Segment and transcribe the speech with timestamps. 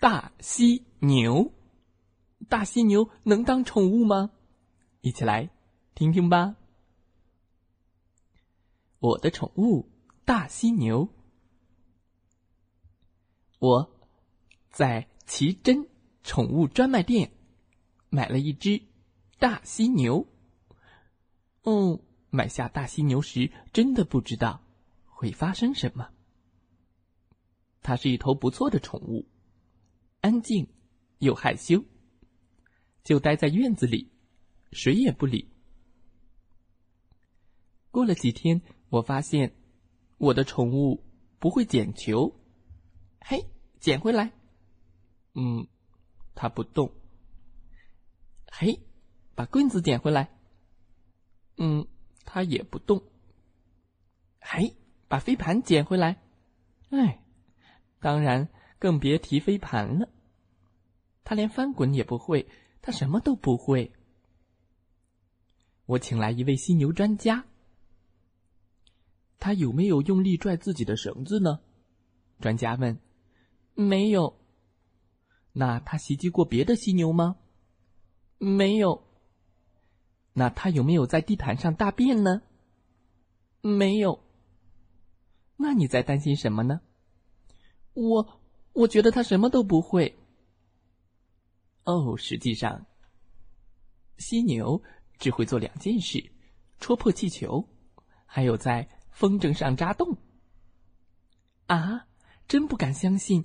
[0.00, 1.52] 大犀牛，
[2.48, 4.30] 大犀牛能当宠物吗？
[5.00, 5.50] 一起来
[5.96, 6.54] 听听吧。
[9.00, 9.90] 我的宠物
[10.24, 11.08] 大犀牛，
[13.58, 13.90] 我
[14.70, 15.88] 在奇珍
[16.22, 17.32] 宠物专卖店
[18.08, 18.80] 买了一只
[19.40, 20.28] 大犀牛。
[21.64, 21.98] 哦，
[22.30, 24.62] 买下大犀牛时，真的不知道
[25.06, 26.08] 会发生什么。
[27.82, 29.26] 它是一头不错的宠物。
[30.20, 30.68] 安静
[31.18, 31.84] 又害羞，
[33.04, 34.10] 就待在院子里，
[34.72, 35.48] 谁也不理。
[37.90, 38.60] 过了几天，
[38.90, 39.54] 我发现
[40.18, 41.04] 我的宠物
[41.38, 42.34] 不会捡球，
[43.20, 43.46] 嘿，
[43.80, 44.32] 捡回来。
[45.34, 45.68] 嗯，
[46.34, 46.92] 它不动。
[48.50, 48.80] 嘿，
[49.34, 50.36] 把棍子捡回来。
[51.56, 51.86] 嗯，
[52.24, 53.02] 它也不动。
[54.40, 54.74] 嘿，
[55.06, 56.20] 把飞盘捡回来。
[56.90, 57.24] 哎，
[58.00, 58.48] 当然。
[58.78, 60.08] 更别提飞盘了。
[61.24, 62.48] 他连翻滚也不会，
[62.80, 63.92] 他什么都不会。
[65.86, 67.44] 我请来一位犀牛专家。
[69.38, 71.60] 他有没有用力拽自己的绳子呢？
[72.40, 72.98] 专家问。
[73.74, 74.38] 没有。
[75.52, 77.36] 那他袭击过别的犀牛吗？
[78.38, 79.04] 没有。
[80.32, 82.42] 那他有没有在地毯上大便呢？
[83.60, 84.20] 没有。
[85.56, 86.80] 那你在担心什么呢？
[87.94, 88.40] 我。
[88.78, 90.16] 我觉得他什么都不会。
[91.82, 92.86] 哦，实际上，
[94.18, 94.80] 犀牛
[95.18, 96.30] 只会做两件事：
[96.78, 97.68] 戳破气球，
[98.24, 100.16] 还有在风筝上扎洞。
[101.66, 102.06] 啊，
[102.46, 103.44] 真不敢相信！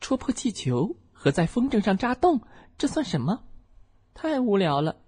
[0.00, 2.44] 戳破气球和在风筝上扎洞，
[2.76, 3.44] 这算什么？
[4.14, 5.00] 太无聊了。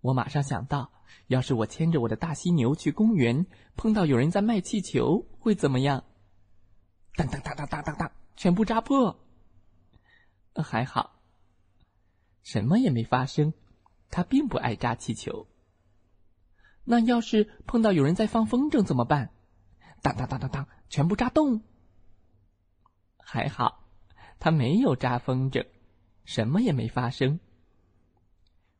[0.00, 0.90] 我马上想到，
[1.26, 6.02] 要是我牵着我的大犀牛去公园，碰到有人在卖气球，会怎么样？
[7.14, 8.10] 当当当当当当当。
[8.38, 9.18] 全部扎破，
[10.54, 11.20] 还好，
[12.44, 13.52] 什么也没发生。
[14.10, 15.48] 他并不爱扎气球。
[16.84, 19.34] 那要是碰到有人在放风筝怎么办？
[20.02, 21.62] 当当当当当，全部扎洞。
[23.18, 23.88] 还好，
[24.38, 25.66] 他没有扎风筝，
[26.24, 27.40] 什么也没发生。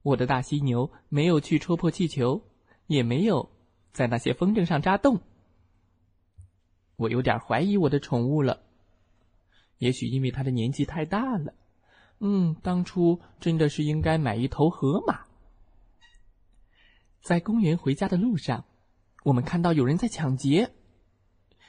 [0.03, 2.45] 我的大犀牛没有去戳破气球，
[2.87, 3.51] 也没有
[3.93, 5.21] 在那些风筝上扎洞。
[6.95, 8.63] 我有点怀疑我的宠物了。
[9.79, 11.55] 也许因为他的年纪太大了，
[12.21, 15.21] 嗯，当初真的是应该买一头河马。
[17.21, 18.65] 在公园回家的路上，
[19.25, 20.73] 我们看到有人在抢劫，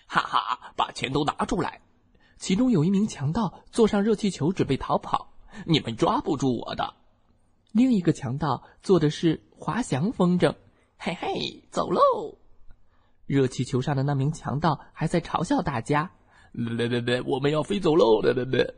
[0.08, 1.82] 哈哈，把钱都拿出来！
[2.38, 5.34] 其中有一名强盗坐上热气球准备逃跑，
[5.66, 6.96] 你们抓不住我的。
[7.72, 10.56] 另一个强盗坐的是滑翔风筝，
[10.98, 12.38] 嘿嘿，走喽！
[13.26, 16.12] 热气球上的那名强盗还在嘲笑大家。
[16.54, 17.22] 别别别！
[17.22, 18.22] 我们要飞走喽！
[18.22, 18.76] 别别别！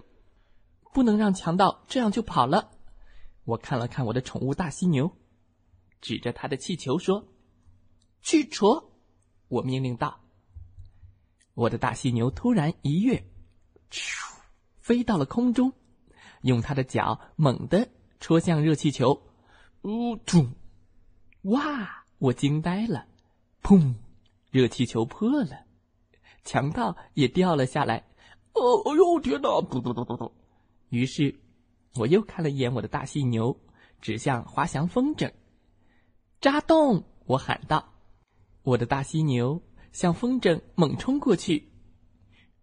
[0.94, 2.72] 不能让强盗这样就跑了。
[3.46, 5.12] 我看了看我的宠物大犀牛，
[6.02, 7.28] 指着他的气球说
[8.22, 8.92] ：“去戳！”
[9.48, 10.20] 我命令道。
[11.54, 13.26] 我的大犀牛突然一跃，
[13.90, 14.36] 咻，
[14.80, 15.74] 飞到了空中，
[16.42, 17.90] 用它的脚猛地
[18.20, 19.22] 戳向热气球。
[19.82, 20.54] 呜咚！
[21.44, 22.06] 哇！
[22.20, 23.08] 我惊呆了。
[23.64, 23.96] 砰！
[24.52, 25.66] 热气球破了。
[26.44, 27.98] 强盗也掉了下来，
[28.54, 29.62] 哦，哎呦天哪！
[29.62, 30.32] 嘟嘟嘟嘟嘟。
[30.90, 31.40] 于是，
[31.96, 33.58] 我又看了一眼我的大犀牛，
[34.02, 35.32] 指向滑翔风筝，
[36.40, 37.04] 扎洞！
[37.26, 37.94] 我喊道
[38.64, 39.62] ：“我的大犀牛
[39.94, 41.72] 向风筝猛冲过去，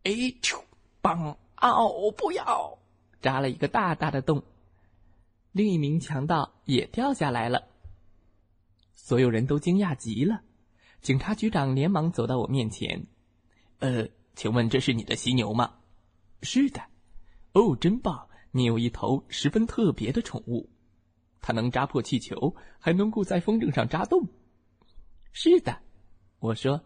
[0.03, 0.11] 哎
[0.43, 0.61] 咻，
[1.01, 1.39] 棒！
[1.61, 2.79] 哦，不要！
[3.21, 4.43] 扎了一个大大的洞。
[5.53, 7.65] 另一名强盗也掉下来了。
[8.95, 10.43] 所有人都惊讶极了。
[11.01, 13.07] 警察局长连忙走到我面前。
[13.79, 15.75] 呃，请问这是你的犀牛吗？
[16.43, 16.83] 是的。
[17.53, 18.29] 哦，真棒！
[18.51, 20.71] 你有一头十分特别的宠物，
[21.41, 24.27] 它能扎破气球，还能够在风筝上扎洞。
[25.33, 25.81] 是的，
[26.39, 26.83] 我说。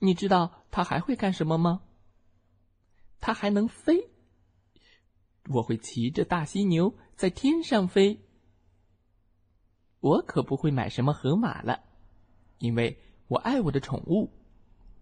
[0.00, 1.82] 你知道它还会干什么吗？
[3.20, 4.10] 它还能飞。
[5.48, 8.20] 我会骑着大犀牛在天上飞。
[10.00, 11.82] 我可不会买什么河马了，
[12.58, 14.30] 因为我爱我的宠物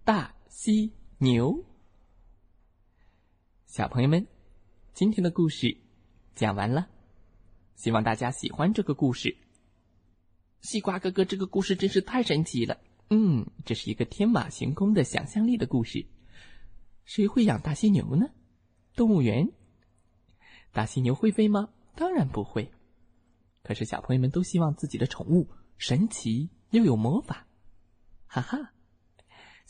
[0.04, 0.92] 大犀。
[1.22, 1.64] 牛，
[3.66, 4.26] 小朋友们，
[4.92, 5.76] 今天的故事
[6.34, 6.88] 讲完了，
[7.76, 9.36] 希望大家喜欢这个故事。
[10.62, 12.80] 西瓜哥哥，这个故事真是太神奇了。
[13.08, 16.08] 嗯，这是一个天马行空的想象力的故事。
[17.04, 18.26] 谁会养大犀牛呢？
[18.96, 19.52] 动物园？
[20.72, 21.68] 大犀牛会飞吗？
[21.94, 22.72] 当然不会。
[23.62, 25.48] 可是小朋友们都希望自己的宠物
[25.78, 27.46] 神奇又有魔法。
[28.26, 28.72] 哈哈，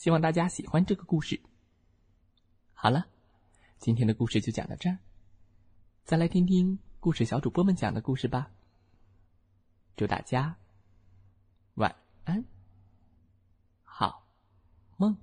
[0.02, 1.40] 希望大家喜欢这个故事。
[2.72, 3.06] 好了，
[3.78, 4.98] 今天的故事就讲到这儿。
[6.02, 8.50] 再来听听故事小主播们讲的故事吧。
[9.94, 10.56] 祝大家。
[11.74, 11.94] 晚
[12.24, 12.44] 安，
[13.84, 14.26] 好
[14.96, 15.16] 梦。